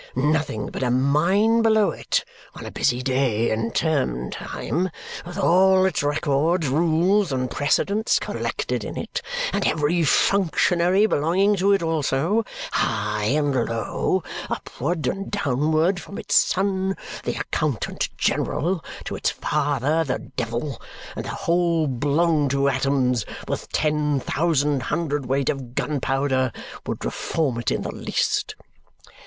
"Nothing 0.15 0.71
but 0.71 0.81
a 0.81 0.89
mine 0.89 1.61
below 1.61 1.91
it 1.91 2.25
on 2.55 2.65
a 2.65 2.71
busy 2.71 3.03
day 3.03 3.51
in 3.51 3.69
term 3.69 4.31
time, 4.31 4.89
with 5.27 5.37
all 5.37 5.85
its 5.85 6.01
records, 6.01 6.67
rules, 6.67 7.31
and 7.31 7.51
precedents 7.51 8.17
collected 8.17 8.83
in 8.83 8.97
it 8.97 9.21
and 9.53 9.67
every 9.67 10.03
functionary 10.03 11.05
belonging 11.05 11.55
to 11.57 11.71
it 11.71 11.83
also, 11.83 12.43
high 12.71 13.25
and 13.25 13.53
low, 13.53 14.23
upward 14.49 15.05
and 15.05 15.29
downward, 15.29 15.99
from 15.99 16.17
its 16.17 16.33
son 16.33 16.97
the 17.23 17.35
Accountant 17.35 18.09
General 18.17 18.83
to 19.05 19.15
its 19.15 19.29
father 19.29 20.03
the 20.03 20.17
Devil, 20.17 20.81
and 21.15 21.25
the 21.25 21.29
whole 21.29 21.85
blown 21.85 22.49
to 22.49 22.69
atoms 22.69 23.23
with 23.47 23.71
ten 23.71 24.19
thousand 24.19 24.81
hundredweight 24.81 25.49
of 25.49 25.75
gunpowder, 25.75 26.51
would 26.87 27.05
reform 27.05 27.59
it 27.59 27.69
in 27.69 27.83
the 27.83 27.93
least!" 27.93 28.55